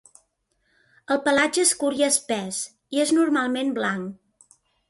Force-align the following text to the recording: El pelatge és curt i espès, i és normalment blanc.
El 1.15 1.19
pelatge 1.27 1.67
és 1.69 1.75
curt 1.83 2.01
i 2.03 2.07
espès, 2.09 2.63
i 2.97 3.05
és 3.07 3.15
normalment 3.19 3.73
blanc. 3.81 4.61